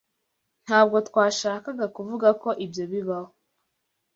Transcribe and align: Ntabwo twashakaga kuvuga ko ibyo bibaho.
Ntabwo 0.65 0.97
twashakaga 1.07 1.85
kuvuga 1.95 2.27
ko 2.41 2.49
ibyo 2.65 2.83
bibaho. 2.91 3.31